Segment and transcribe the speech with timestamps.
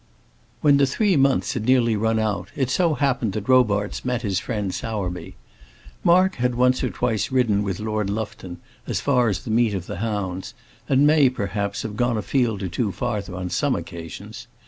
[0.61, 4.39] When the three months had nearly run out, it so happened that Robarts met his
[4.39, 5.35] friend Sowerby.
[6.03, 9.85] Mark had once or twice ridden with Lord Lufton as far as the meet of
[9.85, 10.55] the hounds,
[10.89, 14.47] and may, perhaps, have gone a field or two farther on some occasions.